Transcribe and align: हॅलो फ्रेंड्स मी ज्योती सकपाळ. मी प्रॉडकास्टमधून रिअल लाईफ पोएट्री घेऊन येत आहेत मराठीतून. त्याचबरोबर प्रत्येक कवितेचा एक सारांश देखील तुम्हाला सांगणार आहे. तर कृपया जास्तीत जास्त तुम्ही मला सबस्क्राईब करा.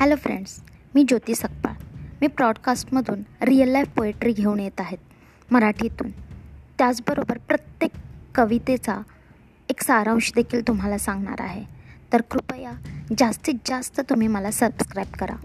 हॅलो 0.00 0.16
फ्रेंड्स 0.16 0.60
मी 0.94 1.04
ज्योती 1.04 1.34
सकपाळ. 1.34 1.72
मी 2.20 2.26
प्रॉडकास्टमधून 2.26 3.22
रिअल 3.42 3.68
लाईफ 3.68 3.88
पोएट्री 3.88 4.32
घेऊन 4.32 4.60
येत 4.60 4.80
आहेत 4.80 4.98
मराठीतून. 5.50 6.10
त्याचबरोबर 6.78 7.38
प्रत्येक 7.38 7.90
कवितेचा 8.34 9.00
एक 9.68 9.82
सारांश 9.82 10.32
देखील 10.34 10.68
तुम्हाला 10.68 10.98
सांगणार 10.98 11.40
आहे. 11.40 11.64
तर 12.12 12.20
कृपया 12.20 12.72
जास्तीत 13.18 13.54
जास्त 13.66 14.00
तुम्ही 14.00 14.28
मला 14.28 14.50
सबस्क्राईब 14.50 15.16
करा. 15.16 15.36